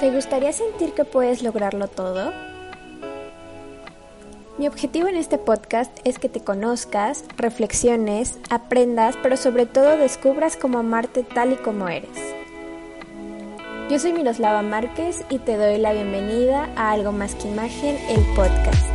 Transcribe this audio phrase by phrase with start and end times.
[0.00, 2.32] ¿Te gustaría sentir que puedes lograrlo todo?
[4.56, 10.56] Mi objetivo en este podcast es que te conozcas, reflexiones, aprendas, pero sobre todo descubras
[10.56, 12.16] cómo amarte tal y como eres.
[13.90, 18.24] Yo soy Miroslava Márquez y te doy la bienvenida a Algo Más que Imagen, el
[18.36, 18.87] podcast.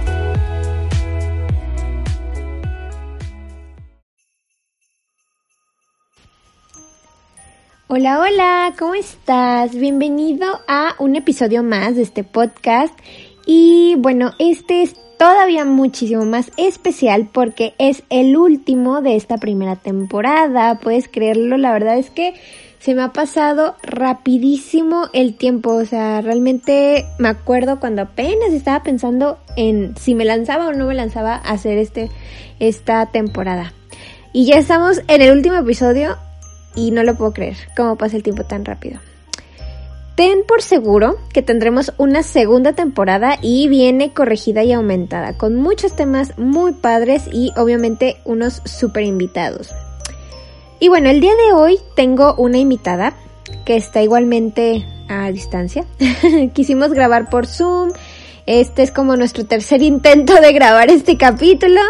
[7.95, 9.75] Hola, hola, ¿cómo estás?
[9.75, 12.91] Bienvenido a un episodio más de este podcast.
[13.45, 19.75] Y bueno, este es todavía muchísimo más especial porque es el último de esta primera
[19.75, 20.79] temporada.
[20.79, 22.33] Puedes creerlo, la verdad es que
[22.79, 25.75] se me ha pasado rapidísimo el tiempo.
[25.75, 30.87] O sea, realmente me acuerdo cuando apenas estaba pensando en si me lanzaba o no
[30.87, 32.09] me lanzaba a hacer este,
[32.57, 33.71] esta temporada.
[34.33, 36.17] Y ya estamos en el último episodio
[36.75, 38.99] y no lo puedo creer, cómo pasa el tiempo tan rápido.
[40.15, 45.95] Ten por seguro que tendremos una segunda temporada y viene corregida y aumentada, con muchos
[45.95, 49.71] temas muy padres y obviamente unos super invitados.
[50.79, 53.15] Y bueno, el día de hoy tengo una invitada
[53.65, 55.85] que está igualmente a distancia.
[56.53, 57.91] Quisimos grabar por Zoom.
[58.45, 61.81] Este es como nuestro tercer intento de grabar este capítulo.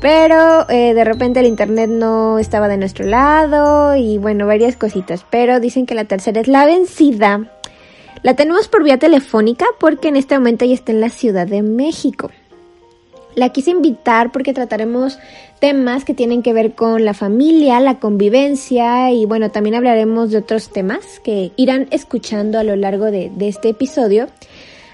[0.00, 5.24] Pero eh, de repente el internet no estaba de nuestro lado y bueno, varias cositas.
[5.28, 7.50] Pero dicen que la tercera es la vencida.
[8.22, 11.62] La tenemos por vía telefónica porque en este momento ella está en la Ciudad de
[11.62, 12.30] México.
[13.34, 15.18] La quise invitar porque trataremos
[15.60, 20.38] temas que tienen que ver con la familia, la convivencia y bueno, también hablaremos de
[20.38, 24.28] otros temas que irán escuchando a lo largo de este episodio.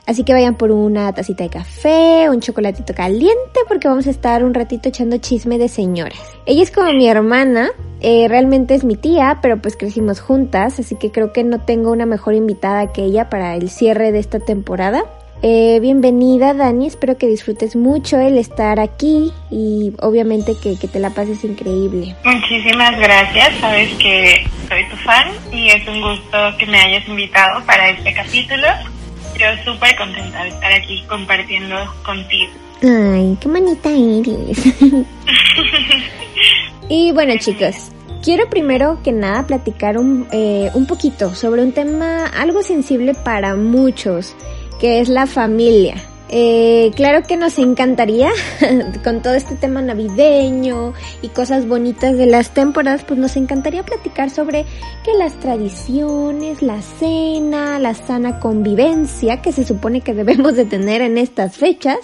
[0.07, 4.45] Así que vayan por una tacita de café, un chocolatito caliente, porque vamos a estar
[4.45, 6.21] un ratito echando chisme de señoras.
[6.45, 10.97] Ella es como mi hermana, eh, realmente es mi tía, pero pues crecimos juntas, así
[10.97, 14.41] que creo que no tengo una mejor invitada que ella para el cierre de esta
[14.41, 15.05] temporada.
[15.43, 21.01] Eh, bienvenida Dani, espero que disfrutes mucho el estar aquí y obviamente que, que, te
[21.01, 22.15] la pases increíble.
[22.25, 27.63] Muchísimas gracias, sabes que soy tu fan y es un gusto que me hayas invitado
[27.67, 28.69] para este capítulo.
[29.39, 32.53] Yo súper contenta de estar aquí compartiendo contigo.
[32.83, 34.59] Ay, qué manita eres.
[36.89, 37.91] y bueno chicos,
[38.23, 43.57] quiero primero que nada platicar un, eh, un poquito sobre un tema algo sensible para
[43.57, 44.35] muchos,
[44.81, 45.97] que es la familia.
[46.31, 48.31] Eh, claro que nos encantaría,
[49.05, 54.31] con todo este tema navideño y cosas bonitas de las temporadas, pues nos encantaría platicar
[54.31, 54.65] sobre
[55.05, 61.03] que las tradiciones, la cena, la sana convivencia que se supone que debemos de tener
[61.03, 61.99] en estas fechas.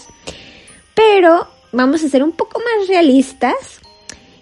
[0.95, 3.81] Pero vamos a ser un poco más realistas.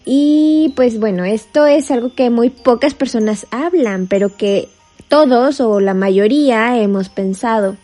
[0.04, 4.68] Y pues bueno, esto es algo que muy pocas personas hablan, pero que
[5.08, 7.76] todos o la mayoría hemos pensado.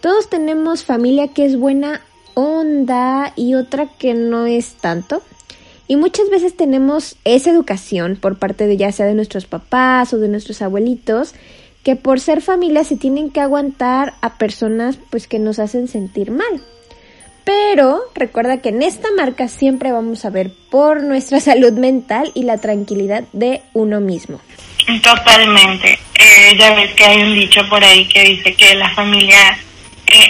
[0.00, 2.02] Todos tenemos familia que es buena
[2.34, 5.22] onda y otra que no es tanto.
[5.88, 10.18] Y muchas veces tenemos esa educación por parte de ya sea de nuestros papás o
[10.18, 11.34] de nuestros abuelitos,
[11.84, 16.30] que por ser familia se tienen que aguantar a personas pues que nos hacen sentir
[16.30, 16.60] mal.
[17.44, 22.42] Pero recuerda que en esta marca siempre vamos a ver por nuestra salud mental y
[22.42, 24.40] la tranquilidad de uno mismo.
[25.02, 25.98] Totalmente.
[26.18, 29.56] Eh, ya ves que hay un dicho por ahí que dice que la familia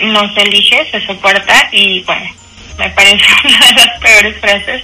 [0.05, 2.31] no se elige, se soporta y bueno,
[2.79, 4.83] me parece una de las peores frases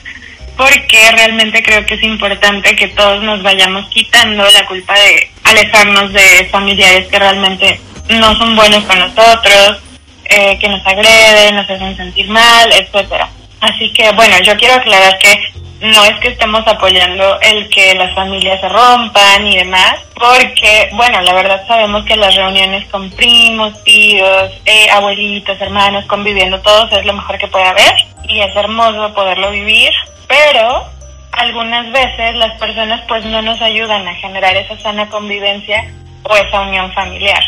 [0.56, 6.12] porque realmente creo que es importante que todos nos vayamos quitando la culpa de alejarnos
[6.12, 7.80] de familiares que realmente
[8.10, 9.82] no son buenos con nosotros,
[10.24, 13.28] eh, que nos agreden, nos hacen sentir mal, etcétera.
[13.60, 18.14] Así que bueno, yo quiero aclarar que no es que estemos apoyando el que las
[18.14, 23.82] familias se rompan y demás, porque, bueno, la verdad sabemos que las reuniones con primos,
[23.82, 29.12] tíos, eh, abuelitos, hermanos, conviviendo todos es lo mejor que puede haber y es hermoso
[29.12, 29.90] poderlo vivir,
[30.28, 30.84] pero
[31.32, 35.84] algunas veces las personas pues no nos ayudan a generar esa sana convivencia
[36.22, 37.42] o esa unión familiar.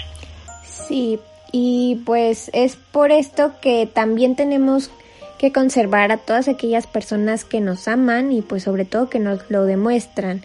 [0.65, 1.21] Sí,
[1.53, 4.91] y pues es por esto que también tenemos
[5.45, 9.51] que conservar a todas aquellas personas que nos aman y pues sobre todo que nos
[9.51, 10.43] lo demuestran.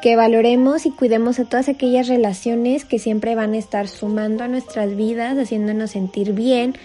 [0.00, 4.48] Que valoremos y cuidemos a todas aquellas relaciones que siempre van a estar sumando a
[4.48, 6.78] nuestras vidas, haciéndonos sentir bien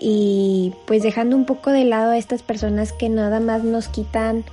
[0.00, 4.44] y pues dejando un poco de lado a estas personas que nada más nos quitan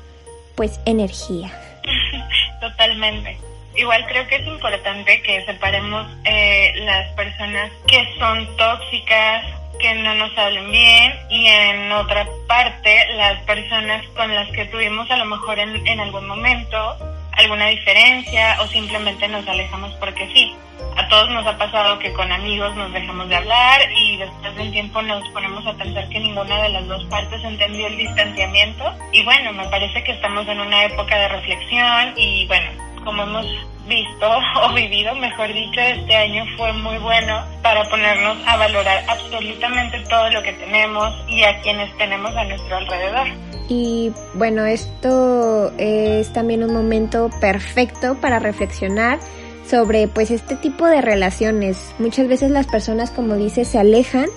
[0.56, 1.52] pues energía.
[2.62, 3.38] Totalmente.
[3.76, 10.14] Igual creo que es importante que separemos eh, las personas que son tóxicas, que no
[10.16, 15.26] nos hablen bien y en otra parte las personas con las que tuvimos a lo
[15.26, 16.98] mejor en, en algún momento
[17.40, 20.54] alguna diferencia o simplemente nos alejamos porque sí.
[20.96, 24.72] A todos nos ha pasado que con amigos nos dejamos de hablar y después del
[24.72, 28.84] tiempo nos ponemos a pensar que ninguna de las dos partes entendió el distanciamiento.
[29.14, 32.70] Y bueno, me parece que estamos en una época de reflexión y bueno,
[33.10, 33.46] como hemos
[33.88, 34.28] visto
[34.64, 40.30] o vivido, mejor dicho, este año fue muy bueno para ponernos a valorar absolutamente todo
[40.30, 43.28] lo que tenemos y a quienes tenemos a nuestro alrededor.
[43.68, 49.20] Y bueno, esto es también un momento perfecto para reflexionar
[49.68, 51.94] sobre pues este tipo de relaciones.
[51.98, 54.28] Muchas veces las personas, como dices, se alejan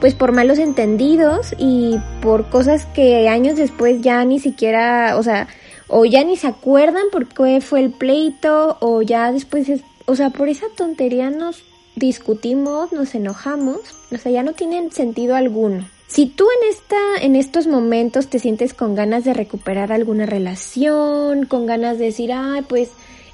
[0.00, 5.46] pues por malos entendidos y por cosas que años después ya ni siquiera, o sea,
[5.94, 10.16] o ya ni se acuerdan por qué fue el pleito o ya después, es, o
[10.16, 11.62] sea, por esa tontería nos
[11.96, 13.78] discutimos, nos enojamos,
[14.10, 15.86] o sea, ya no tienen sentido alguno.
[16.06, 21.44] Si tú en esta en estos momentos te sientes con ganas de recuperar alguna relación,
[21.44, 22.88] con ganas de decir, "Ay, pues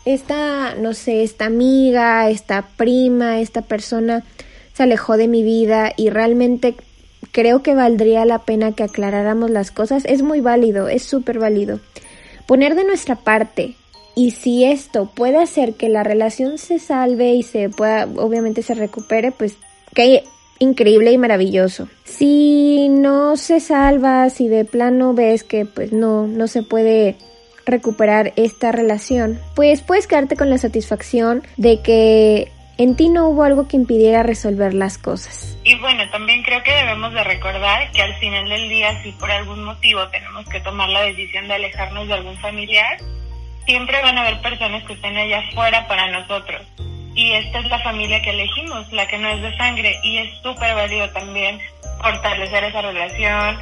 [0.04, 4.25] esta, no sé, esta amiga, esta prima, esta persona
[4.75, 6.75] se alejó de mi vida y realmente
[7.31, 11.78] creo que valdría la pena que aclaráramos las cosas, es muy válido, es súper válido.
[12.48, 13.74] Poner de nuestra parte
[14.16, 18.72] y si esto puede hacer que la relación se salve y se pueda, obviamente se
[18.72, 19.58] recupere, pues
[19.94, 20.24] qué
[20.58, 21.90] increíble y maravilloso.
[22.04, 27.16] Si no se salva, si de plano ves que pues no, no se puede
[27.66, 33.42] recuperar esta relación, pues puedes quedarte con la satisfacción de que en ti no hubo
[33.42, 35.58] algo que impidiera resolver las cosas.
[35.64, 39.30] Y bueno, también creo que debemos de recordar que al final del día, si por
[39.30, 42.98] algún motivo tenemos que tomar la decisión de alejarnos de algún familiar,
[43.66, 46.62] siempre van a haber personas que estén allá afuera para nosotros.
[47.14, 50.38] Y esta es la familia que elegimos, la que no es de sangre, y es
[50.40, 51.60] súper válido también
[52.00, 53.58] fortalecer esa relación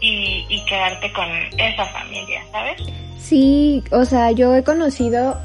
[0.00, 1.26] y, y quedarte con
[1.56, 2.82] esa familia, ¿sabes?
[3.18, 5.40] Sí, o sea, yo he conocido,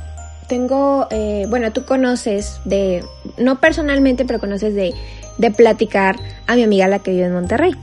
[0.48, 3.04] tengo, eh, bueno, tú conoces de,
[3.38, 4.94] no personalmente, pero conoces de,
[5.38, 6.18] de platicar
[6.48, 7.76] a mi amiga la que vive en Monterrey,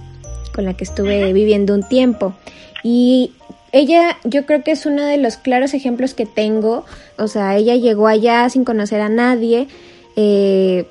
[0.54, 2.34] con la que estuve viviendo un tiempo.
[2.82, 3.32] Y
[3.72, 6.84] ella, yo creo que es uno de los claros ejemplos que tengo.
[7.18, 9.68] O sea, ella llegó allá sin conocer a nadie.
[10.16, 10.86] Eh,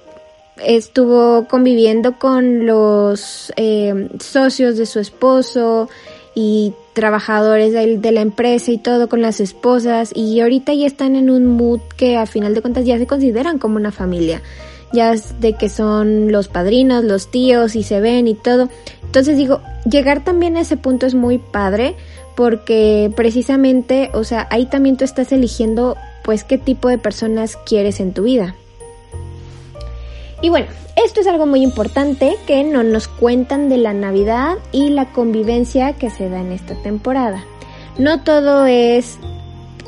[0.64, 5.90] estuvo conviviendo con los eh, socios de su esposo
[6.36, 11.30] y trabajadores de, la empresa y todo con las esposas y ahorita ya están en
[11.30, 14.42] un mood que a final de cuentas ya se consideran como una familia
[14.92, 18.68] ya de que son los padrinos, los tíos y se ven y todo.
[19.04, 21.96] Entonces digo, llegar también a ese punto es muy padre
[22.36, 28.02] porque precisamente, o sea, ahí también tú estás eligiendo pues qué tipo de personas quieres
[28.02, 28.56] en tu vida.
[30.42, 34.90] Y bueno, esto es algo muy importante que no nos cuentan de la Navidad y
[34.90, 37.44] la convivencia que se da en esta temporada.
[37.98, 39.18] No todo es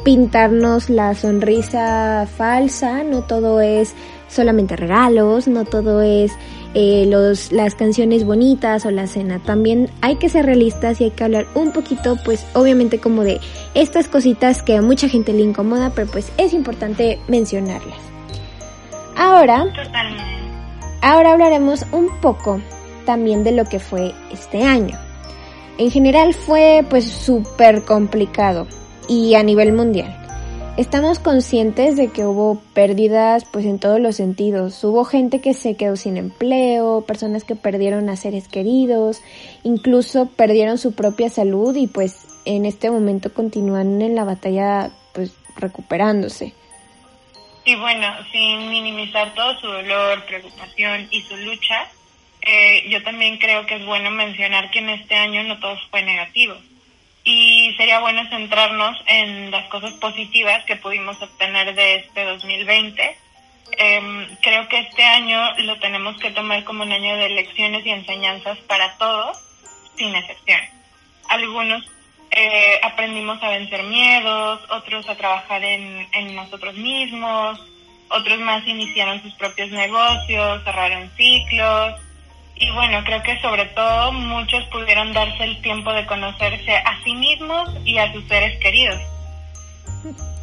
[0.04, 3.94] pintarnos la sonrisa falsa, no todo es
[4.28, 6.32] solamente regalos, no todo es
[6.74, 9.40] eh, los, las canciones bonitas o la cena.
[9.40, 13.40] También hay que ser realistas y hay que hablar un poquito, pues obviamente como de
[13.74, 18.00] estas cositas que a mucha gente le incomoda, pero pues es importante mencionarlas.
[19.16, 19.66] Ahora...
[21.02, 22.62] Ahora hablaremos un poco
[23.06, 24.98] también de lo que fue este año.
[25.80, 28.68] En general fue pues súper complicado
[29.08, 30.16] y a nivel mundial.
[30.78, 34.84] Estamos conscientes de que hubo pérdidas pues en todos los sentidos.
[34.84, 39.22] Hubo gente que se quedó sin empleo, personas que perdieron a seres queridos,
[39.64, 45.34] incluso perdieron su propia salud y pues en este momento continúan en la batalla pues
[45.58, 46.54] recuperándose.
[47.64, 51.88] Y bueno, sin minimizar todo su dolor, preocupación y su lucha,
[52.42, 56.02] eh, yo también creo que es bueno mencionar que en este año no todo fue
[56.02, 56.56] negativo.
[57.24, 63.18] Y sería bueno centrarnos en las cosas positivas que pudimos obtener de este 2020.
[63.78, 67.92] Em, creo que este año lo tenemos que tomar como un año de lecciones y
[67.92, 69.38] enseñanzas para todos,
[69.98, 70.60] sin excepción.
[71.30, 71.86] Algunos
[72.32, 77.60] eh, aprendimos a vencer miedos, otros a trabajar en, en nosotros mismos,
[78.10, 81.96] otros más iniciaron sus propios negocios, cerraron ciclos.
[82.56, 87.14] Y bueno, creo que sobre todo muchos pudieron darse el tiempo de conocerse a sí
[87.16, 89.02] mismos y a sus seres queridos.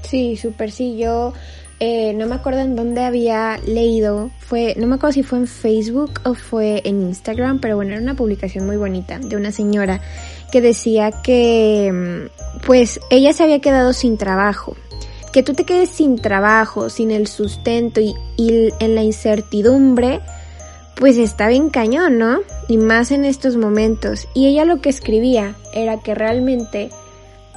[0.03, 0.99] Sí, súper sí.
[0.99, 1.33] Yo
[1.81, 5.47] eh, no me acuerdo en dónde había leído, fue, no me acuerdo si fue en
[5.47, 10.01] Facebook o fue en Instagram, pero bueno, era una publicación muy bonita de una señora
[10.51, 14.77] que decía que mm, pues ella se había quedado sin trabajo.
[15.33, 20.21] Que tú te quedes sin trabajo, sin el sustento y, y en la incertidumbre,
[20.97, 22.41] pues está bien cañón, ¿no?
[22.67, 24.27] Y más en estos momentos.
[24.35, 26.91] Y ella lo que escribía era que realmente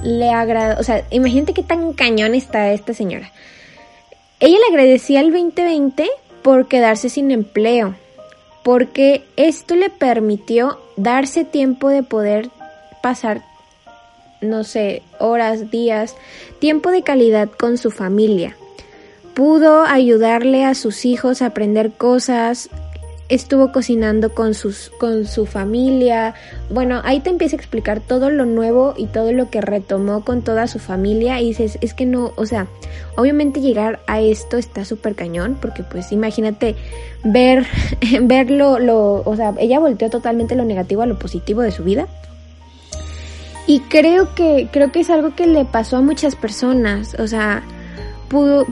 [0.04, 3.32] le agradó, o sea, imagínate qué tan cañón está esta señora.
[4.42, 6.10] Ella le agradecía al 2020
[6.42, 7.94] por quedarse sin empleo,
[8.64, 12.50] porque esto le permitió darse tiempo de poder
[13.04, 13.44] pasar,
[14.42, 16.16] no sé, horas, días,
[16.58, 18.58] tiempo de calidad con su familia.
[19.36, 22.72] Pudo ayudarle a sus hijos a aprender cosas,
[23.32, 26.36] estuvo cocinando con, sus, con su familia.
[26.70, 30.42] Bueno, ahí te empieza a explicar todo lo nuevo y todo lo que retomó con
[30.42, 31.40] toda su familia.
[31.40, 32.68] Y dices, es que no, o sea,
[33.16, 36.76] obviamente llegar a esto está súper cañón, porque pues imagínate
[37.24, 37.66] ver,
[38.22, 42.08] verlo, lo, o sea, ella volteó totalmente lo negativo a lo positivo de su vida.
[43.66, 47.64] Y creo que, creo que es algo que le pasó a muchas personas, o sea,
[48.28, 48.66] pudo,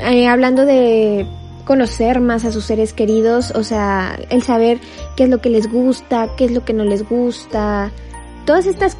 [0.00, 1.26] eh, hablando de
[1.64, 4.80] conocer más a sus seres queridos, o sea, el saber
[5.16, 7.92] qué es lo que les gusta, qué es lo que no les gusta,
[8.44, 8.96] todas estas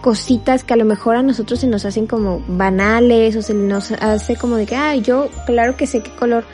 [0.00, 3.90] cositas que a lo mejor a nosotros se nos hacen como banales o se nos
[3.92, 6.44] hace como de que, ah, yo claro que sé qué color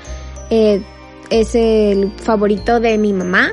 [0.50, 0.82] eh,
[1.30, 3.52] es el favorito de mi mamá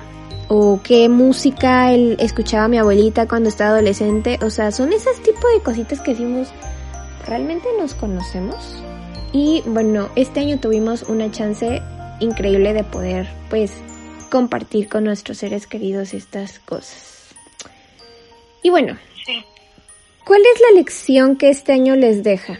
[0.49, 5.51] o qué música él escuchaba mi abuelita cuando estaba adolescente, o sea, son esos tipos
[5.53, 6.49] de cositas que decimos,
[7.25, 8.83] ¿realmente nos conocemos?
[9.33, 11.81] Y bueno, este año tuvimos una chance
[12.19, 13.73] increíble de poder pues
[14.29, 17.35] compartir con nuestros seres queridos estas cosas.
[18.63, 18.97] Y bueno,
[20.25, 22.57] ¿cuál es la lección que este año les deja?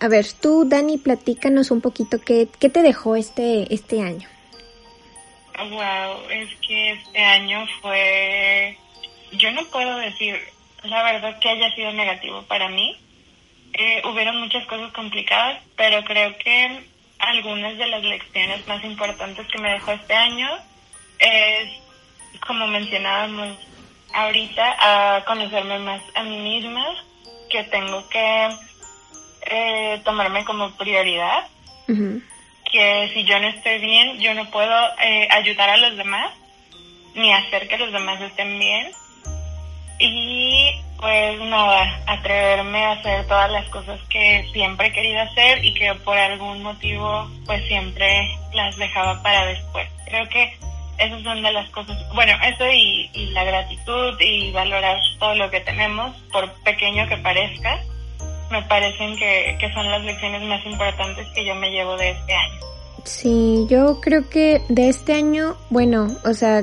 [0.00, 4.28] A ver, tú, Dani, platícanos un poquito qué, qué te dejó este, este año.
[5.58, 8.78] Wow, es que este año fue,
[9.32, 10.36] yo no puedo decir
[10.84, 12.96] la verdad que haya sido negativo para mí,
[13.72, 16.84] eh, hubieron muchas cosas complicadas, pero creo que
[17.18, 20.48] algunas de las lecciones más importantes que me dejó este año
[21.18, 21.68] es,
[22.46, 23.56] como mencionábamos
[24.12, 26.84] ahorita, a conocerme más a mí misma,
[27.48, 28.48] que tengo que
[29.46, 31.46] eh, tomarme como prioridad,
[32.70, 36.32] que si yo no estoy bien, yo no puedo eh, ayudar a los demás,
[37.14, 38.92] ni hacer que los demás estén bien.
[39.98, 40.70] Y
[41.00, 45.94] pues nada, atreverme a hacer todas las cosas que siempre he querido hacer y que
[46.04, 49.88] por algún motivo pues siempre las dejaba para después.
[50.04, 50.52] Creo que
[50.98, 55.60] esas son de las cosas, bueno, eso y, la gratitud y valorar todo lo que
[55.60, 57.78] tenemos, por pequeño que parezca,
[58.50, 62.34] me parecen que, que son las lecciones más importantes que yo me llevo de este
[62.34, 62.60] año.
[63.04, 66.62] Sí, yo creo que de este año, bueno, o sea,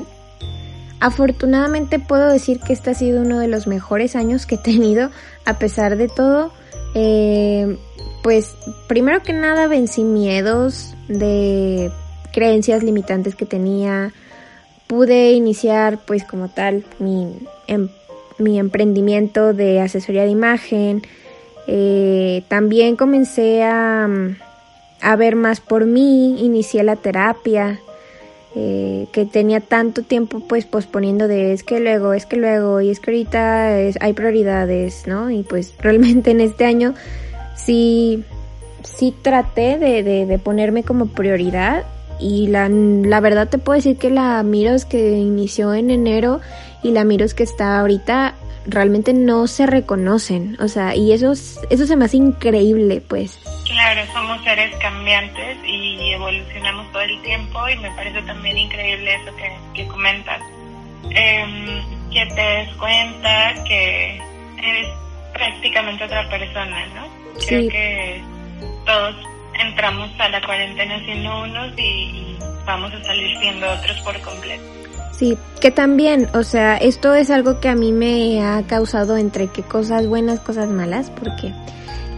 [0.99, 5.11] Afortunadamente puedo decir que este ha sido uno de los mejores años que he tenido,
[5.45, 6.51] a pesar de todo.
[6.95, 7.77] Eh,
[8.23, 8.55] pues
[8.87, 11.91] primero que nada vencí miedos de
[12.33, 14.11] creencias limitantes que tenía.
[14.87, 17.37] Pude iniciar pues como tal mi,
[17.67, 17.89] em,
[18.39, 21.03] mi emprendimiento de asesoría de imagen.
[21.67, 24.07] Eh, también comencé a,
[25.01, 27.79] a ver más por mí, inicié la terapia.
[28.59, 32.89] Eh, que tenía tanto tiempo pues posponiendo de es que luego, es que luego y
[32.89, 33.67] es que ahorita
[33.99, 35.29] hay prioridades, ¿no?
[35.29, 36.95] Y pues realmente en este año
[37.55, 38.23] sí,
[38.81, 41.85] sí traté de, de, de ponerme como prioridad
[42.19, 46.41] y la, la, verdad te puedo decir que la Miros que inició en enero
[46.81, 48.33] y la Miros que está ahorita
[48.67, 53.39] realmente no se reconocen, o sea, y eso, eso se me hace increíble, pues.
[53.65, 59.35] Claro, somos seres cambiantes y evolucionamos todo el tiempo y me parece también increíble eso
[59.35, 60.41] que, que comentas,
[61.11, 61.81] eh,
[62.11, 64.21] que te des cuenta que
[64.57, 64.87] eres
[65.33, 67.07] prácticamente otra persona, ¿no?
[67.47, 68.21] Creo que
[68.85, 69.15] todos
[69.59, 74.63] entramos a la cuarentena siendo unos y, y vamos a salir siendo otros por completo.
[75.11, 79.47] Sí, que también, o sea, esto es algo que a mí me ha causado entre
[79.47, 81.53] que cosas buenas, cosas malas, porque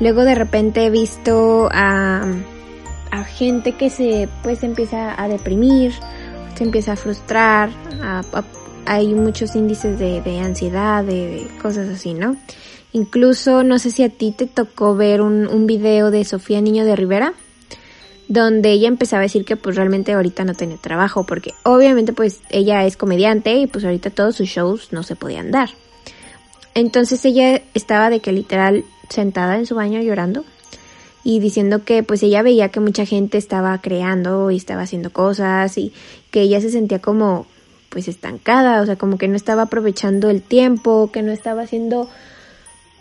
[0.02, 2.26] luego de repente he visto a,
[3.12, 5.94] a gente que se pues empieza a deprimir,
[6.56, 7.70] se empieza a frustrar,
[8.86, 12.36] hay muchos índices de, de ansiedad, de, cosas así, ¿no?
[12.92, 16.84] Incluso no sé si a ti te tocó ver un, un video de Sofía Niño
[16.84, 17.34] de Rivera,
[18.30, 22.42] donde ella empezaba a decir que pues realmente ahorita no tenía trabajo, porque obviamente pues
[22.52, 25.72] ella es comediante y pues ahorita todos sus shows no se podían dar.
[26.76, 30.46] Entonces ella estaba de que literal sentada en su baño llorando
[31.24, 35.76] y diciendo que pues ella veía que mucha gente estaba creando y estaba haciendo cosas
[35.80, 35.92] y
[36.30, 37.48] que ella se sentía como
[37.90, 42.08] pues estancada, o sea, como que no estaba aprovechando el tiempo, que no estaba haciendo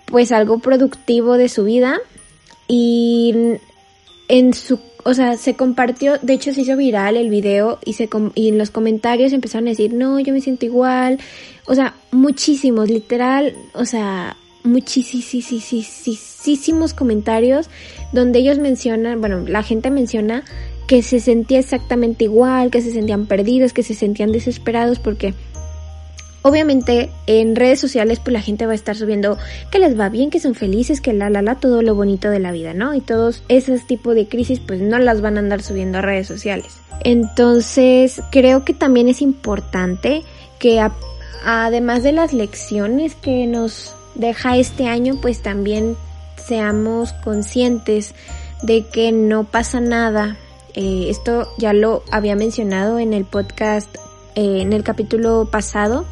[0.06, 1.98] pues algo productivo de su vida
[2.66, 3.58] y
[4.28, 8.10] en su o sea, se compartió, de hecho se hizo viral el video y, se
[8.34, 11.18] y en los comentarios empezaron a decir, no, yo me siento igual.
[11.64, 17.70] O sea, muchísimos, literal, o sea, muchísimos comentarios
[18.12, 20.44] donde ellos mencionan, bueno, la gente menciona
[20.86, 25.32] que se sentía exactamente igual, que se sentían perdidos, que se sentían desesperados porque
[26.42, 29.38] obviamente en redes sociales pues la gente va a estar subiendo
[29.70, 32.38] que les va bien, que son felices, que la la la todo lo bonito de
[32.38, 32.94] la vida, ¿no?
[32.94, 36.26] Y todos esos tipos de crisis pues no las van a andar subiendo a redes
[36.26, 36.78] sociales.
[37.00, 40.22] Entonces creo que también es importante
[40.58, 40.80] que
[41.44, 45.96] además de las lecciones que nos deja este año pues también
[46.36, 48.14] seamos conscientes
[48.62, 50.36] de que no pasa nada
[50.80, 53.88] eh, esto ya lo había mencionado en el podcast,
[54.34, 56.04] eh, en el capítulo pasado,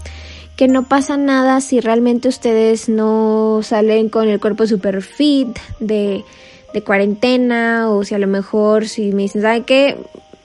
[0.57, 6.25] que no pasa nada si realmente ustedes no salen con el cuerpo super fit de,
[6.73, 9.97] de cuarentena o si a lo mejor si me dicen, ¿sabe qué?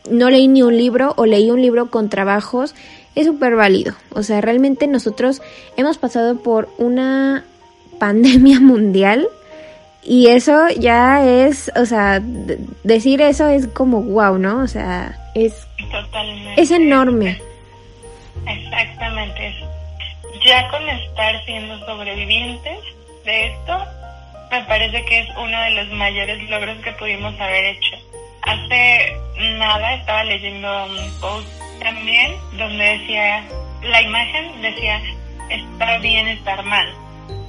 [0.10, 2.76] No leí ni un libro o leí un libro con trabajos,
[3.16, 3.94] es súper válido.
[4.12, 5.42] O sea, realmente nosotros
[5.78, 7.46] hemos pasado por una
[8.00, 9.28] pandemia mundial
[10.04, 12.22] y eso ya es, o sea,
[12.84, 14.64] decir eso es como wow, ¿no?
[14.64, 15.54] O sea, es
[15.92, 16.62] Totalmente.
[16.62, 17.42] es enorme.
[18.48, 19.56] Exactamente.
[20.44, 22.80] Ya con estar siendo sobrevivientes
[23.26, 23.86] de esto,
[24.50, 27.96] me parece que es uno de los mayores logros que pudimos haber hecho.
[28.42, 29.16] Hace
[29.58, 31.48] nada estaba leyendo un post
[31.80, 33.44] también donde decía,
[33.84, 35.02] la imagen decía,
[35.50, 36.88] está bien estar mal.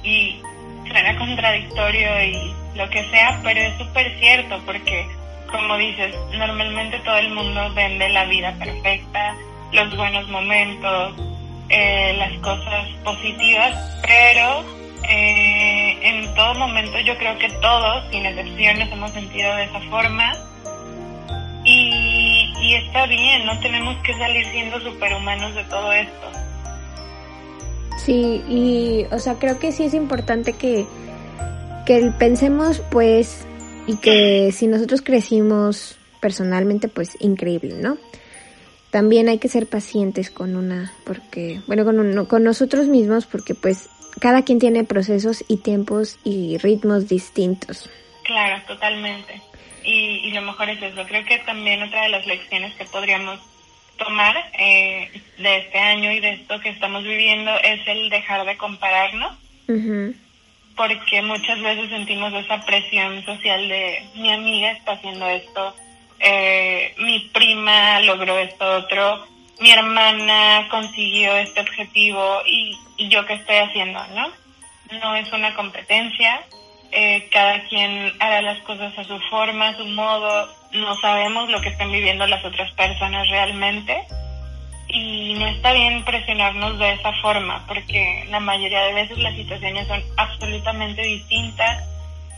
[0.03, 0.41] Y
[0.87, 5.07] suena contradictorio y lo que sea, pero es súper cierto porque,
[5.51, 9.35] como dices, normalmente todo el mundo vende la vida perfecta,
[9.73, 11.13] los buenos momentos,
[11.69, 14.63] eh, las cosas positivas, pero
[15.09, 20.33] eh, en todo momento yo creo que todos, sin excepciones, hemos sentido de esa forma.
[21.65, 26.31] Y, y está bien, no tenemos que salir siendo superhumanos de todo esto.
[27.97, 30.85] Sí, y o sea, creo que sí es importante que,
[31.85, 33.45] que pensemos pues
[33.87, 37.97] y que si nosotros crecimos personalmente pues increíble, ¿no?
[38.93, 43.89] También hay que ser pacientes con una, porque, bueno, con, con nosotros mismos porque pues
[44.19, 47.89] cada quien tiene procesos y tiempos y ritmos distintos.
[48.21, 49.41] Claro, totalmente.
[49.83, 51.03] Y, y lo mejor es eso.
[51.07, 53.39] Creo que también otra de las lecciones que podríamos
[53.97, 58.57] tomar eh, de este año y de esto que estamos viviendo es el dejar de
[58.57, 59.33] compararnos.
[60.75, 65.75] Porque muchas veces sentimos esa presión social de mi amiga está haciendo esto,
[66.25, 69.27] eh, mi prima logró esto otro,
[69.59, 72.77] mi hermana consiguió este objetivo y,
[73.09, 74.29] yo qué estoy haciendo, ¿no?
[75.01, 76.41] No es una competencia,
[76.91, 81.59] eh, cada quien hará las cosas a su forma, a su modo, no sabemos lo
[81.59, 84.01] que están viviendo las otras personas realmente
[84.87, 89.87] y no está bien presionarnos de esa forma porque la mayoría de veces las situaciones
[89.87, 91.83] son absolutamente distintas,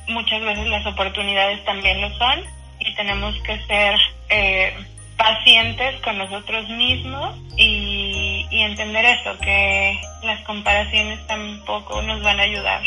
[0.08, 3.96] muchas veces las oportunidades también lo son y tenemos que ser
[4.30, 4.74] eh,
[5.18, 12.82] pacientes con nosotros mismos y, entender eso, que las comparaciones tampoco nos van a ayudar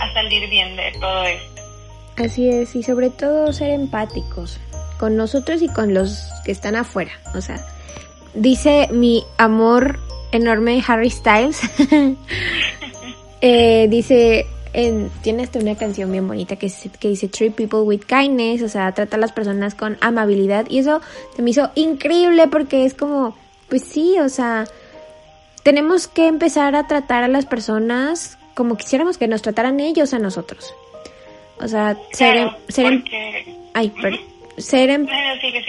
[0.00, 1.62] a salir bien de todo esto.
[2.16, 4.60] Así es, y sobre todo ser empáticos
[4.98, 7.12] con nosotros y con los que están afuera.
[7.34, 7.64] O sea,
[8.34, 9.98] dice mi amor
[10.32, 11.60] enorme Harry Styles,
[13.40, 18.02] eh, dice, en, tiene hasta una canción bien bonita que, que dice Treat people with
[18.02, 21.00] kindness, o sea, trata a las personas con amabilidad y eso
[21.34, 23.36] se me hizo increíble porque es como,
[23.68, 24.66] pues sí, o sea,
[25.62, 30.18] tenemos que empezar a tratar a las personas como quisiéramos que nos trataran ellos a
[30.18, 30.74] nosotros.
[31.60, 33.04] O sea, ser, em, ser, em,
[33.74, 33.92] ay,
[34.58, 35.06] ser, em,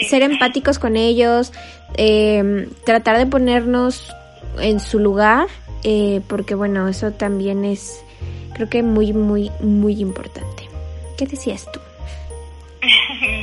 [0.07, 1.53] ser empáticos con ellos,
[1.97, 4.13] eh, tratar de ponernos
[4.59, 5.47] en su lugar,
[5.83, 8.03] eh, porque bueno, eso también es,
[8.55, 10.69] creo que muy, muy, muy importante.
[11.17, 11.79] ¿Qué decías tú?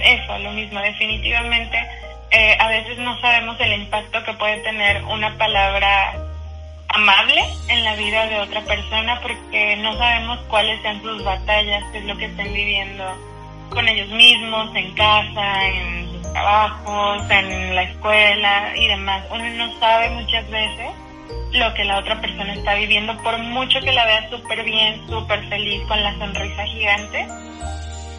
[0.05, 1.79] Eso, lo mismo, definitivamente.
[2.31, 6.15] Eh, a veces no sabemos el impacto que puede tener una palabra
[6.89, 11.99] amable en la vida de otra persona porque no sabemos cuáles sean sus batallas, qué
[11.99, 13.05] es lo que estén viviendo
[13.69, 19.25] con ellos mismos, en casa, en sus trabajos, en la escuela y demás.
[19.31, 20.91] Uno no sabe muchas veces
[21.53, 25.47] lo que la otra persona está viviendo, por mucho que la vea súper bien, súper
[25.49, 27.27] feliz, con la sonrisa gigante.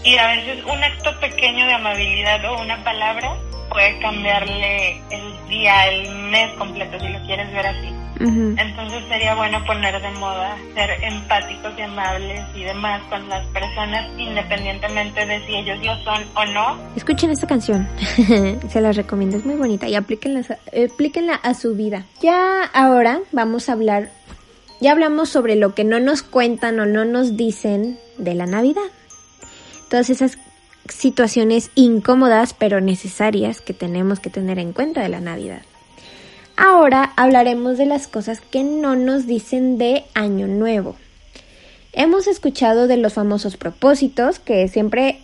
[0.04, 3.36] Y a veces un acto pequeño de amabilidad o una palabra
[3.70, 7.93] puede cambiarle el día, el mes completo, si lo quieres ver así.
[8.20, 14.08] Entonces sería bueno poner de moda ser empáticos y amables y demás con las personas
[14.18, 16.78] independientemente de si ellos lo son o no.
[16.96, 17.88] Escuchen esta canción,
[18.70, 20.42] se las recomiendo, es muy bonita y aplíquenla,
[20.92, 22.06] aplíquenla a su vida.
[22.22, 24.10] Ya ahora vamos a hablar
[24.84, 28.82] ya hablamos sobre lo que no nos cuentan o no nos dicen de la Navidad.
[29.90, 30.38] Todas esas
[30.90, 35.62] situaciones incómodas pero necesarias que tenemos que tener en cuenta de la Navidad.
[36.56, 40.96] Ahora hablaremos de las cosas que no nos dicen de Año Nuevo.
[41.94, 45.20] Hemos escuchado de los famosos propósitos que siempre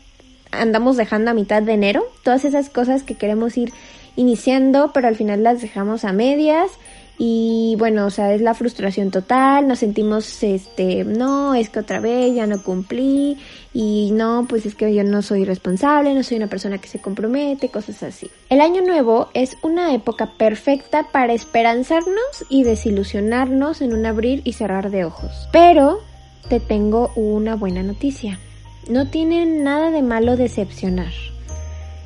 [0.52, 3.72] andamos dejando a mitad de enero, todas esas cosas que queremos ir
[4.16, 6.72] iniciando pero al final las dejamos a medias
[7.22, 12.00] y bueno, o sea, es la frustración total, nos sentimos, este, no, es que otra
[12.00, 13.38] vez ya no cumplí
[13.74, 17.02] y no, pues es que yo no soy responsable, no soy una persona que se
[17.02, 18.32] compromete, cosas así.
[18.50, 24.54] El año nuevo es una época perfecta para esperanzarnos y desilusionarnos en un abrir y
[24.54, 25.50] cerrar de ojos.
[25.52, 26.00] Pero
[26.48, 28.40] te tengo una buena noticia.
[28.88, 31.12] No tiene nada de malo decepcionar.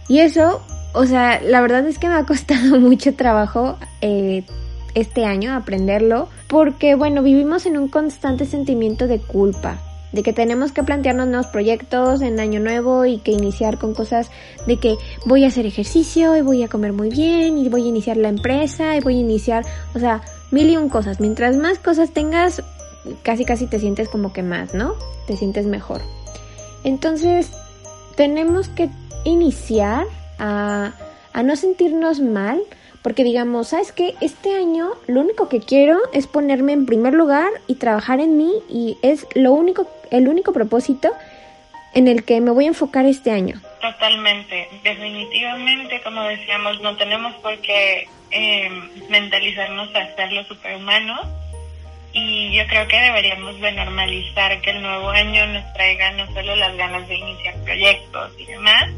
[0.10, 0.60] Y eso,
[0.96, 4.44] o sea, la verdad es que me ha costado mucho trabajo eh,
[4.96, 9.78] este año, aprenderlo, porque bueno, vivimos en un constante sentimiento de culpa,
[10.12, 14.30] de que tenemos que plantearnos nuevos proyectos en año nuevo y que iniciar con cosas
[14.68, 17.88] de que voy a hacer ejercicio y voy a comer muy bien y voy a
[17.88, 21.20] iniciar la empresa y voy a iniciar, o sea, mil y un cosas.
[21.20, 22.62] Mientras más cosas tengas,
[23.24, 24.94] casi casi te sientes como que más, ¿no?
[25.26, 26.02] Te sientes mejor.
[26.84, 27.50] Entonces,
[28.16, 28.90] tenemos que
[29.24, 30.06] iniciar
[30.38, 30.94] a,
[31.34, 32.62] a no sentirnos mal,
[33.04, 34.16] porque digamos, ¿sabes qué?
[34.22, 38.52] Este año lo único que quiero es ponerme en primer lugar y trabajar en mí
[38.70, 41.12] y es lo único, el único propósito
[41.94, 43.62] en el que me voy a enfocar este año.
[43.82, 48.70] Totalmente, definitivamente, como decíamos, no tenemos por qué eh,
[49.10, 51.28] mentalizarnos a ser los superhumanos
[52.14, 56.56] y yo creo que deberíamos de normalizar que el nuevo año nos traiga no solo
[56.56, 58.90] las ganas de iniciar proyectos y demás,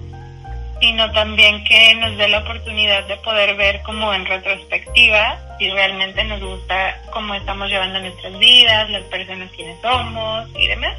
[0.86, 6.24] sino también que nos dé la oportunidad de poder ver como en retrospectiva si realmente
[6.26, 10.95] nos gusta cómo estamos llevando nuestras vidas, las personas quienes somos y demás.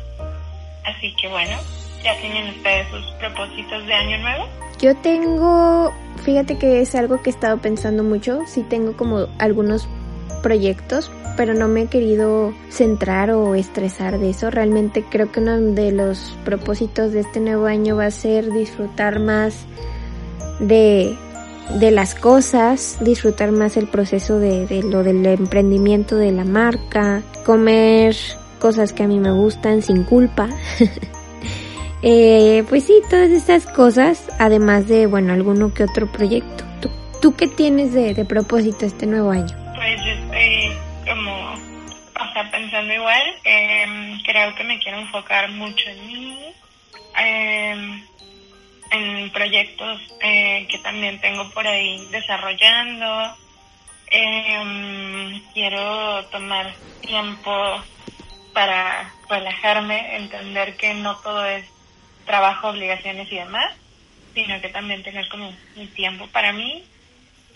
[0.84, 1.56] Así que bueno,
[2.02, 4.48] ¿ya tienen ustedes sus propósitos de año nuevo?
[4.80, 5.94] Yo tengo,
[6.24, 9.88] fíjate que es algo que he estado pensando mucho, sí tengo como algunos
[10.42, 14.50] proyectos, pero no me he querido centrar o estresar de eso.
[14.50, 19.20] Realmente creo que uno de los propósitos de este nuevo año va a ser disfrutar
[19.20, 19.66] más
[20.60, 21.16] de,
[21.78, 27.22] de las cosas, disfrutar más el proceso de, de lo del emprendimiento de la marca,
[27.44, 28.16] comer
[28.58, 30.48] cosas que a mí me gustan sin culpa.
[32.02, 36.64] eh, pues sí, todas estas cosas, además de, bueno, alguno que otro proyecto.
[36.80, 36.88] ¿Tú,
[37.20, 39.65] tú qué tienes de, de propósito este nuevo año?
[42.36, 46.52] Sea, pensando igual, eh, creo que me quiero enfocar mucho en mí,
[47.18, 48.02] eh,
[48.90, 53.36] en proyectos eh, que también tengo por ahí desarrollando.
[54.10, 57.82] Eh, quiero tomar tiempo
[58.52, 61.64] para relajarme, entender que no todo es
[62.26, 63.72] trabajo, obligaciones y demás,
[64.34, 66.84] sino que también tener como un tiempo para mí.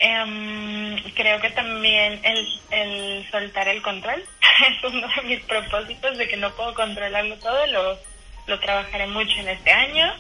[0.00, 4.24] Eh, creo que también el, el soltar el control
[4.68, 7.98] es uno de mis propósitos de que no puedo controlarlo todo, lo,
[8.46, 10.12] lo trabajaré mucho en este año.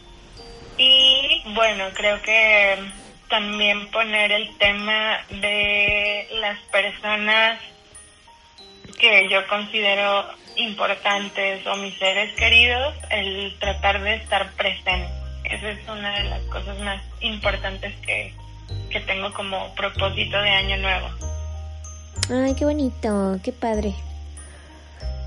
[0.76, 2.78] Y bueno, creo que
[3.28, 7.58] también poner el tema de las personas
[8.98, 15.08] que yo considero importantes o mis seres queridos, el tratar de estar presente.
[15.44, 18.34] Esa es una de las cosas más importantes que,
[18.90, 21.08] que tengo como propósito de año nuevo.
[22.30, 23.94] Ay, qué bonito, qué padre.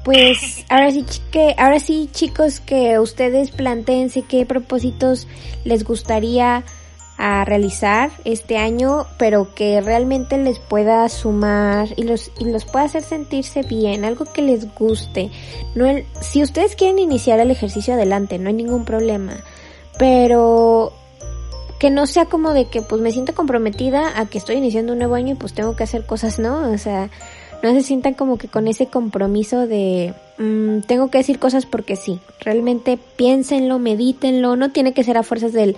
[0.03, 5.27] Pues ahora sí que ahora sí chicos que ustedes planteense qué propósitos
[5.63, 6.63] les gustaría
[7.17, 12.85] a realizar este año, pero que realmente les pueda sumar y los y los pueda
[12.85, 15.29] hacer sentirse bien, algo que les guste.
[15.75, 19.35] No el, si ustedes quieren iniciar el ejercicio adelante, no hay ningún problema,
[19.97, 20.91] pero
[21.83, 24.99] que no sea como de que pues me siento comprometida a que estoy iniciando un
[24.99, 26.71] nuevo año y pues tengo que hacer cosas, ¿no?
[26.71, 27.09] O sea,
[27.61, 31.97] no se sientan como que con ese compromiso de mmm, tengo que decir cosas porque
[31.97, 32.21] sí.
[32.39, 35.75] Realmente piénsenlo, medítenlo, no tiene que ser a fuerzas del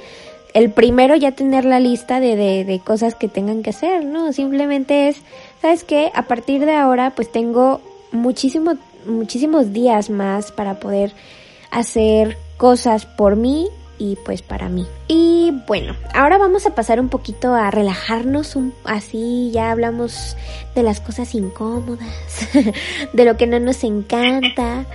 [0.53, 4.31] el primero ya tener la lista de, de, de cosas que tengan que hacer, ¿no?
[4.31, 5.23] Simplemente es,
[5.59, 6.11] ¿sabes qué?
[6.13, 8.73] A partir de ahora pues tengo muchísimo,
[9.07, 11.13] muchísimos días más para poder
[11.71, 14.85] hacer cosas por mí y pues para mí.
[15.07, 20.35] Y bueno, ahora vamos a pasar un poquito a relajarnos, un, así ya hablamos
[20.75, 22.09] de las cosas incómodas,
[23.13, 24.85] de lo que no nos encanta,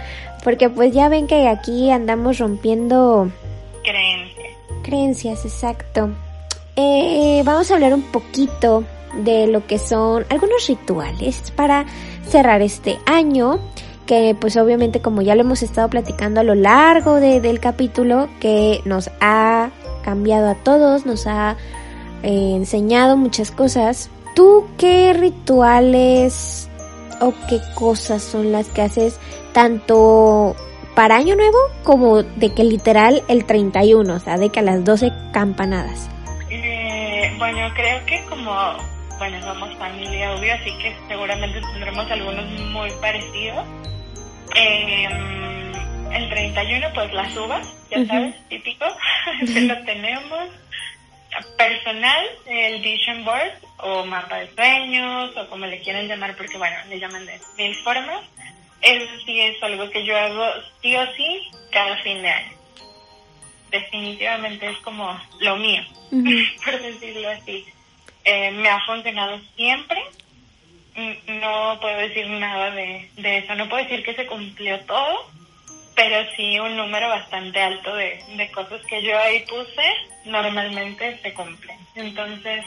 [0.44, 3.30] porque pues ya ven que aquí andamos rompiendo
[3.82, 4.56] Creencias.
[4.82, 6.10] creencias, exacto.
[6.76, 8.84] Eh, vamos a hablar un poquito
[9.14, 11.84] de lo que son algunos rituales para
[12.28, 13.58] cerrar este año
[14.10, 18.80] que pues obviamente como ya lo hemos estado platicando a lo largo del capítulo que
[18.84, 19.70] nos ha
[20.02, 21.56] cambiado a todos, nos ha
[22.24, 24.10] eh, enseñado muchas cosas.
[24.34, 26.68] ¿Tú qué rituales
[27.20, 29.20] o qué cosas son las que haces
[29.52, 30.56] tanto
[30.96, 34.84] para Año Nuevo como de que literal el 31, o sea, de que a las
[34.84, 36.08] 12 campanadas?
[36.50, 38.50] Eh, bueno, creo que como,
[39.18, 43.64] bueno, somos familia, obvio, así que seguramente tendremos algunos muy parecidos.
[44.54, 45.08] Eh,
[46.12, 48.84] el 31, pues las uvas, ya sabes, típico,
[49.52, 50.48] que lo tenemos.
[51.56, 56.76] Personal, el vision board o mapa de sueños o como le quieran llamar, porque bueno,
[56.88, 58.24] le llaman de mil formas.
[58.82, 60.44] Eso sí es algo que yo hago
[60.82, 62.52] sí o sí cada fin de año.
[63.70, 65.82] Definitivamente es como lo mío,
[66.64, 67.64] por decirlo así.
[68.24, 70.02] Eh, me ha funcionado siempre
[71.26, 73.54] no puedo decir nada de, eso.
[73.54, 75.26] No puedo decir que se cumplió todo,
[75.94, 79.82] pero sí un número bastante alto de, cosas que yo ahí puse
[80.24, 81.78] normalmente se cumplen.
[81.94, 82.64] Entonces,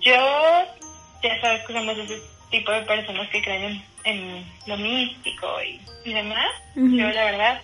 [0.00, 0.14] yo,
[1.22, 5.48] ya sabes que somos ese tipo de personas que creen en, lo místico
[6.04, 6.48] y, demás.
[6.74, 7.62] Yo, la verdad,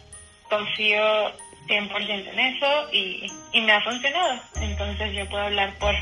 [0.48, 1.33] confío
[1.66, 4.40] 100% en eso y, y me ha funcionado.
[4.61, 5.94] Entonces, yo puedo hablar por,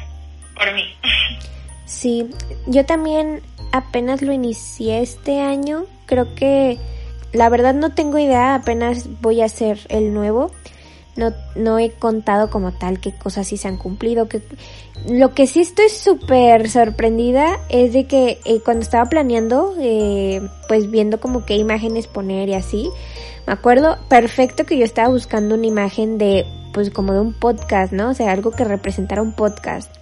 [0.55, 0.95] por mí.
[1.87, 2.31] Sí,
[2.67, 3.43] yo también
[3.75, 5.87] apenas lo inicié este año.
[6.07, 6.79] Creo que
[7.33, 10.53] la verdad no tengo idea, apenas voy a hacer el nuevo.
[11.17, 14.29] No, no he contado como tal qué cosas sí se han cumplido.
[14.29, 14.43] Que,
[15.09, 20.89] lo que sí estoy súper sorprendida es de que eh, cuando estaba planeando, eh, pues
[20.89, 22.91] viendo como qué imágenes poner y así,
[23.45, 27.93] me acuerdo perfecto que yo estaba buscando una imagen de, pues como de un podcast,
[27.93, 28.11] ¿no?
[28.11, 29.93] O sea, algo que representara un podcast.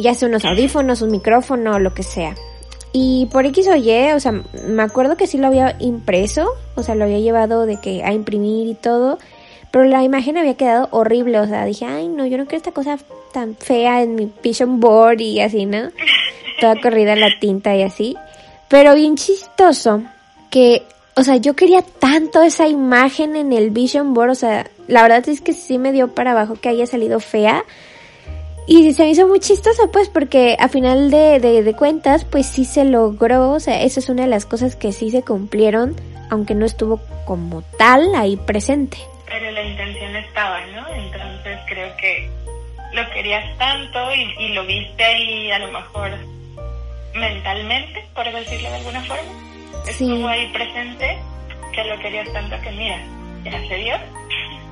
[0.00, 2.34] Ya sea unos audífonos, un micrófono, lo que sea.
[2.96, 6.84] Y por X o Y, o sea, me acuerdo que sí lo había impreso, o
[6.84, 9.18] sea, lo había llevado de que a imprimir y todo,
[9.72, 12.70] pero la imagen había quedado horrible, o sea, dije, ay, no, yo no quiero esta
[12.70, 12.96] cosa
[13.32, 15.90] tan fea en mi vision board y así, ¿no?
[16.60, 18.16] Toda corrida la tinta y así.
[18.68, 20.04] Pero bien chistoso
[20.48, 20.84] que,
[21.16, 25.28] o sea, yo quería tanto esa imagen en el vision board, o sea, la verdad
[25.28, 27.64] es que sí me dio para abajo que haya salido fea,
[28.66, 32.64] y se me hizo muy chistoso, pues, porque a final de, de, cuentas, pues sí
[32.64, 35.94] se logró, o sea, eso es una de las cosas que sí se cumplieron,
[36.30, 38.96] aunque no estuvo como tal ahí presente.
[39.26, 40.88] Pero la intención estaba, ¿no?
[40.94, 42.30] Entonces creo que
[42.94, 43.98] lo querías tanto
[44.38, 46.10] y, lo viste ahí a lo mejor
[47.14, 49.22] mentalmente, por decirlo de alguna forma.
[49.86, 51.18] Estuvo ahí presente
[51.74, 52.98] que lo querías tanto que mira,
[53.44, 53.94] ya se dio.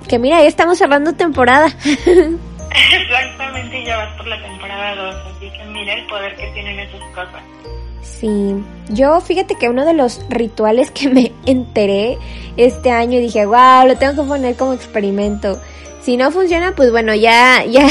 [0.08, 1.68] Que mira, ya estamos cerrando temporada.
[2.74, 6.78] Exactamente, y ya vas por la temporada 2, así que mira el poder que tienen
[6.78, 7.42] esas cosas.
[8.02, 8.54] Sí,
[8.88, 12.18] yo fíjate que uno de los rituales que me enteré
[12.56, 15.60] este año dije, wow, lo tengo que poner como experimento.
[16.02, 17.86] Si no funciona, pues bueno, ya, ya,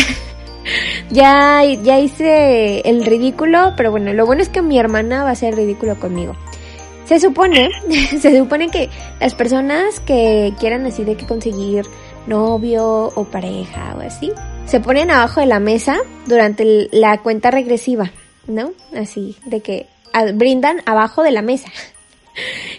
[1.10, 5.34] ya, ya hice el ridículo, pero bueno, lo bueno es que mi hermana va a
[5.34, 6.36] hacer ridículo conmigo.
[7.06, 7.70] Se supone,
[8.20, 8.90] se supone que
[9.20, 11.86] las personas que quieran así de que conseguir
[12.28, 14.32] novio o pareja o así,
[14.66, 18.12] se ponen abajo de la mesa durante la cuenta regresiva,
[18.48, 18.72] ¿no?
[18.96, 19.88] Así, de que
[20.36, 21.70] brindan abajo de la mesa.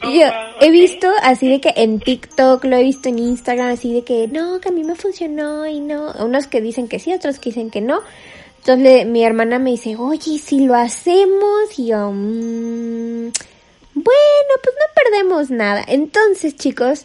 [0.03, 0.27] Y yo
[0.61, 4.27] he visto así de que en TikTok, lo he visto en Instagram, así de que
[4.29, 6.13] no, que a mí me funcionó y no.
[6.21, 8.01] Unos que dicen que sí, otros que dicen que no.
[8.59, 11.79] Entonces mi hermana me dice, oye, si lo hacemos?
[11.79, 13.31] Y yo, mmm,
[13.95, 15.85] bueno, pues no perdemos nada.
[15.87, 17.05] Entonces, chicos,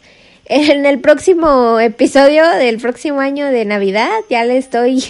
[0.49, 5.03] en el próximo episodio del próximo año de Navidad ya les doy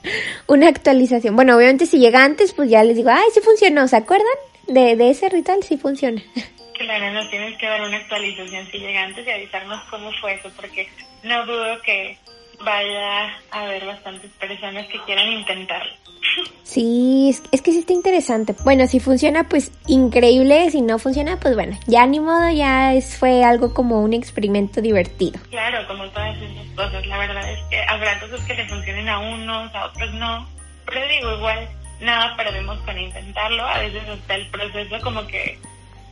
[0.46, 1.34] una actualización.
[1.34, 4.26] Bueno, obviamente si llega antes, pues ya les digo, ay, sí funcionó, ¿se acuerdan?
[4.68, 6.22] De, de ese ritual sí funciona.
[6.78, 10.50] Claro, nos tienes que dar una actualización si llega antes y avisarnos cómo fue eso,
[10.54, 10.86] porque
[11.22, 12.18] no dudo que
[12.64, 15.92] vaya a haber bastantes personas que quieran intentarlo.
[16.62, 18.54] Sí, es, que sí está interesante.
[18.64, 20.70] Bueno, si funciona, pues increíble.
[20.70, 24.82] Si no funciona, pues bueno, ya ni modo, ya es, fue algo como un experimento
[24.82, 25.40] divertido.
[25.48, 27.06] Claro, como todas esas cosas.
[27.06, 30.46] La verdad es que habrá cosas que le funcionen a unos, a otros no.
[30.84, 31.68] Pero digo, igual,
[32.00, 33.64] nada perdemos con intentarlo.
[33.64, 35.58] A veces hasta el proceso como que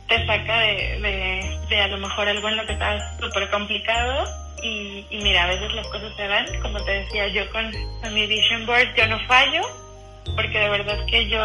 [0.07, 4.44] te saca de, de, a lo mejor algo en lo que estás súper complicado.
[4.65, 6.45] Y, y mira, a veces las cosas se dan.
[6.61, 9.61] Como te decía yo con, con mi Vision Board, yo no fallo
[10.35, 11.39] porque de verdad que yo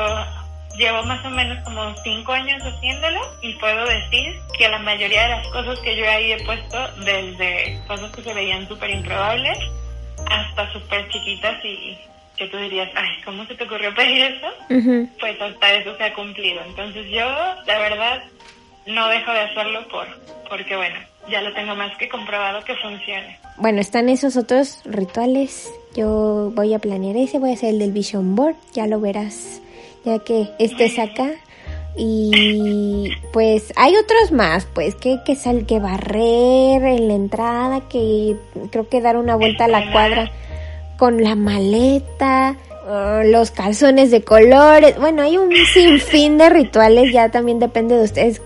[0.79, 5.29] llevo más o menos como cinco años haciéndolo y puedo decir que la mayoría de
[5.29, 9.59] las cosas que yo ahí he puesto, desde cosas que se veían súper improbables
[10.31, 11.99] hasta súper chiquitas y,
[12.37, 15.09] que tú dirías, ay, ¿cómo se te ocurrió pedir eso?
[15.21, 16.63] Pues hasta eso se ha cumplido.
[16.65, 17.27] Entonces yo,
[17.67, 18.23] la verdad,
[18.87, 20.07] no dejo de hacerlo por,
[20.49, 23.39] porque bueno, ya lo tengo más que comprobado que funcione.
[23.57, 25.71] Bueno, están esos otros rituales.
[25.95, 29.61] Yo voy a planear ese, voy a hacer el del Vision Board, ya lo verás,
[30.05, 31.31] ya que estés acá.
[31.97, 38.37] Y pues hay otros más, pues que, que sal que barrer en la entrada, que
[38.71, 40.31] creo que dar una vuelta a la cuadra
[40.97, 42.57] con la maleta,
[42.87, 44.99] uh, los calzones de colores.
[44.99, 48.41] Bueno, hay un sinfín de rituales, ya también depende de ustedes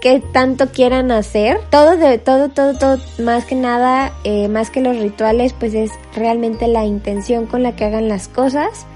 [0.00, 1.58] qué, tanto quieran hacer.
[1.70, 5.90] Todo, de, todo, todo, todo, más que nada, eh, más que los rituales, pues es
[6.14, 8.86] realmente la intención con la que hagan las cosas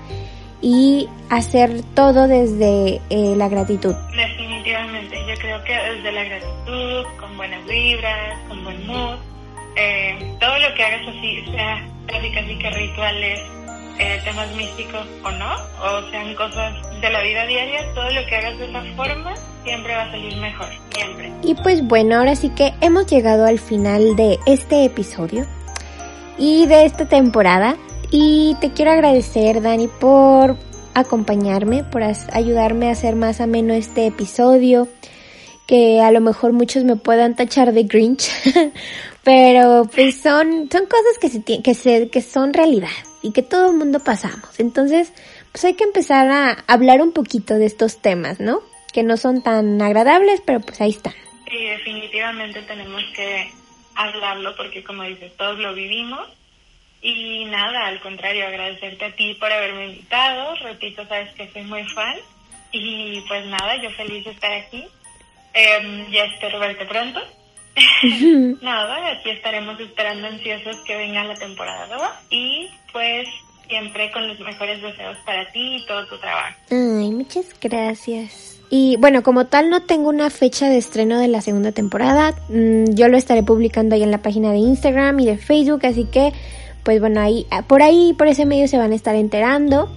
[0.60, 3.94] y hacer todo desde eh, la gratitud.
[4.14, 9.18] Definitivamente, yo creo que desde la gratitud, con buenas vibras, con buen mood,
[9.74, 13.40] eh, todo lo que hagas así, sea casi rituales,
[13.98, 18.36] eh, temas místicos o no, o sean cosas de la vida diaria, todo lo que
[18.36, 21.32] hagas de esa forma siempre va a salir mejor, siempre.
[21.42, 25.46] Y pues bueno, ahora sí que hemos llegado al final de este episodio
[26.38, 27.76] y de esta temporada.
[28.10, 30.56] Y te quiero agradecer, Dani, por
[30.94, 34.88] acompañarme, por ayudarme a hacer más ameno este episodio,
[35.66, 38.30] que a lo mejor muchos me puedan tachar de Grinch,
[39.24, 42.90] pero pues son, son cosas que, se, que, se, que son realidad
[43.22, 44.58] y que todo el mundo pasamos.
[44.58, 45.12] Entonces,
[45.50, 48.60] pues hay que empezar a hablar un poquito de estos temas, ¿no?
[48.92, 51.14] Que no son tan agradables, pero pues ahí están.
[51.50, 53.50] Sí, definitivamente tenemos que
[53.94, 56.28] hablarlo porque como dices, todos lo vivimos
[57.02, 60.54] y nada, al contrario, agradecerte a ti por haberme invitado.
[60.62, 62.16] Repito, sabes que soy muy fan.
[62.70, 64.86] Y pues nada, yo feliz de estar aquí.
[65.52, 67.20] Eh, ya espero verte pronto.
[68.62, 72.20] nada, aquí estaremos esperando ansiosos que venga la temporada nueva.
[72.30, 73.28] Y pues
[73.68, 76.56] siempre con los mejores deseos para ti y todo tu trabajo.
[76.70, 78.60] Ay, muchas gracias.
[78.74, 82.34] Y bueno, como tal no tengo una fecha de estreno de la segunda temporada.
[82.48, 86.04] Mm, yo lo estaré publicando ahí en la página de Instagram y de Facebook, así
[86.04, 86.32] que
[86.82, 89.90] pues bueno, ahí, ah, por ahí, por ese medio se van a estar enterando.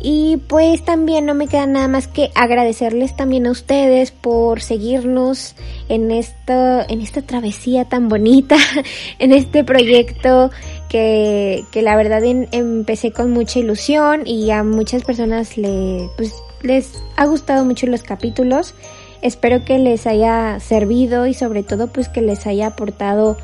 [0.00, 5.56] Y pues también no me queda nada más que agradecerles también a ustedes por seguirnos
[5.88, 8.56] en esto, en esta travesía tan bonita,
[9.18, 10.52] en este proyecto
[10.88, 16.92] que, que la verdad empecé con mucha ilusión y a muchas personas le, pues, les
[17.16, 18.74] ha gustado mucho los capítulos.
[19.22, 23.36] Espero que les haya servido y sobre todo pues que les haya aportado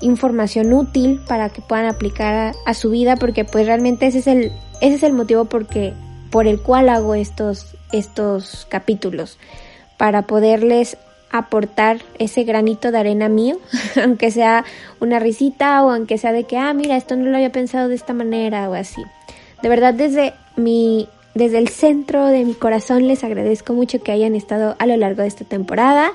[0.00, 4.52] información útil para que puedan aplicar a, su vida porque pues realmente ese es el
[4.80, 5.94] ese es el motivo porque
[6.30, 9.38] por el cual hago estos estos capítulos
[9.96, 10.96] para poderles
[11.32, 13.58] aportar ese granito de arena mío,
[14.02, 14.64] aunque sea
[15.00, 17.94] una risita o aunque sea de que, ah, mira, esto no lo había pensado de
[17.94, 19.02] esta manera o así.
[19.62, 24.34] De verdad, desde mi, desde el centro de mi corazón les agradezco mucho que hayan
[24.34, 26.12] estado a lo largo de esta temporada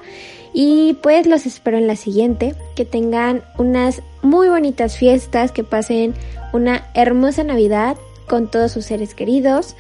[0.54, 2.56] y pues los espero en la siguiente.
[2.76, 6.14] Que tengan unas muy bonitas fiestas, que pasen
[6.54, 9.76] una hermosa Navidad con todos sus seres queridos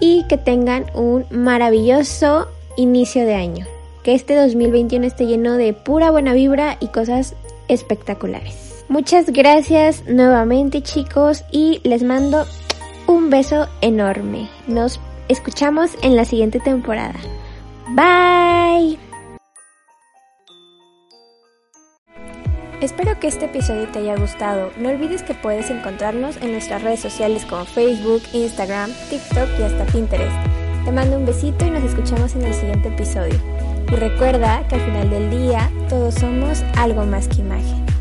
[0.00, 3.66] y que tengan un maravilloso inicio de año.
[4.02, 7.34] Que este 2021 esté lleno de pura buena vibra y cosas
[7.68, 8.84] espectaculares.
[8.88, 12.46] Muchas gracias nuevamente chicos y les mando
[13.06, 14.48] un beso enorme.
[14.66, 17.18] Nos escuchamos en la siguiente temporada.
[17.90, 18.98] Bye.
[22.80, 24.70] Espero que este episodio te haya gustado.
[24.78, 29.86] No olvides que puedes encontrarnos en nuestras redes sociales como Facebook, Instagram, TikTok y hasta
[29.86, 30.36] Pinterest.
[30.84, 33.40] Te mando un besito y nos escuchamos en el siguiente episodio.
[33.90, 37.95] Y recuerda que al final del día todos somos algo más que imagen.